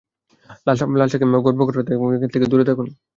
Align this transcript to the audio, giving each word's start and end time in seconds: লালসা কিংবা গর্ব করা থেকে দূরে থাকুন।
লালসা 0.91 1.17
কিংবা 1.21 1.37
গর্ব 1.45 1.59
করা 1.67 1.81
থেকে 2.33 2.45
দূরে 2.51 2.63
থাকুন। 2.69 2.87